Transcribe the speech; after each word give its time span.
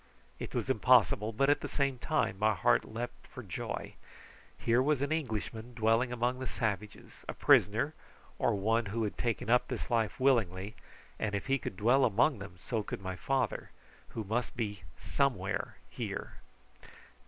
It 0.39 0.55
was 0.55 0.67
impossible, 0.67 1.31
but 1.31 1.47
at 1.47 1.61
the 1.61 1.67
same 1.67 1.99
time 1.99 2.39
my 2.39 2.55
heart 2.55 2.85
leaped 2.85 3.27
for 3.27 3.43
joy. 3.43 3.93
Here 4.57 4.81
was 4.81 4.99
an 5.03 5.11
Englishman 5.11 5.75
dwelling 5.75 6.11
among 6.11 6.39
the 6.39 6.47
savages 6.47 7.23
a 7.29 7.35
prisoner, 7.35 7.93
or 8.39 8.55
one 8.55 8.87
who 8.87 9.03
had 9.03 9.15
taken 9.15 9.47
up 9.51 9.67
this 9.67 9.91
life 9.91 10.19
willingly, 10.19 10.73
and 11.19 11.35
if 11.35 11.45
he 11.45 11.59
could 11.59 11.77
dwell 11.77 12.03
among 12.03 12.39
them 12.39 12.57
so 12.57 12.81
could 12.81 12.99
my 13.03 13.15
father, 13.15 13.69
who 14.07 14.23
must 14.23 14.55
be 14.57 14.81
somewhere 14.99 15.77
here. 15.87 16.41